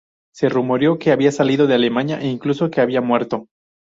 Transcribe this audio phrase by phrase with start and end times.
[0.33, 3.45] Se rumoreó que había salido de Alemania, e incluso que había muerto.